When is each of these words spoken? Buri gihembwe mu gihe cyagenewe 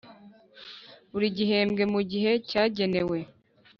Buri 1.11 1.27
gihembwe 1.37 1.83
mu 1.93 2.01
gihe 2.11 2.31
cyagenewe 2.49 3.17